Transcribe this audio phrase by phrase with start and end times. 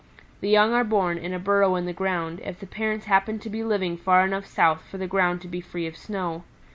[0.39, 3.49] The young are born in a burrow in the ground, if the parents happen to
[3.51, 6.43] be living far enough south for the ground to be free of snow.